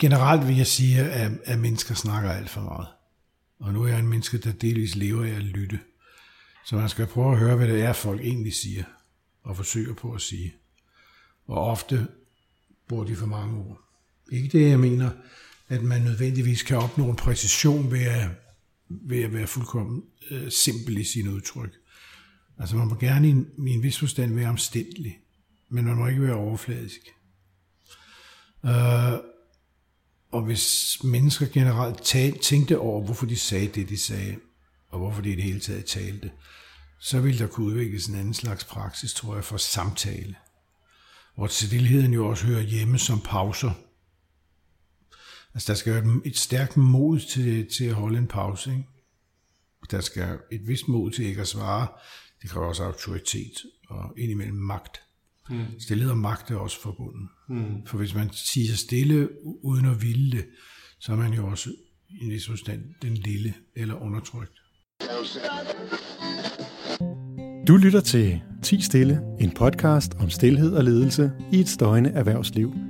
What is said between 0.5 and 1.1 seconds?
jeg sige,